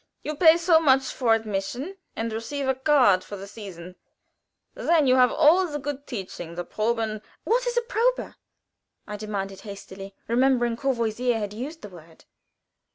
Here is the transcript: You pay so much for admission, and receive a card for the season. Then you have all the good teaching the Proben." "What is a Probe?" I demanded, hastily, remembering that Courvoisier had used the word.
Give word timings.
You 0.23 0.35
pay 0.35 0.57
so 0.57 0.79
much 0.79 1.05
for 1.13 1.35
admission, 1.35 1.95
and 2.15 2.33
receive 2.33 2.67
a 2.67 2.73
card 2.73 3.23
for 3.23 3.35
the 3.37 3.45
season. 3.45 3.97
Then 4.73 5.05
you 5.05 5.15
have 5.17 5.31
all 5.31 5.67
the 5.67 5.77
good 5.77 6.07
teaching 6.07 6.55
the 6.55 6.65
Proben." 6.65 7.21
"What 7.43 7.67
is 7.67 7.77
a 7.77 7.83
Probe?" 7.83 8.33
I 9.05 9.15
demanded, 9.15 9.61
hastily, 9.61 10.15
remembering 10.27 10.73
that 10.73 10.81
Courvoisier 10.81 11.37
had 11.37 11.53
used 11.53 11.83
the 11.83 11.89
word. 11.89 12.25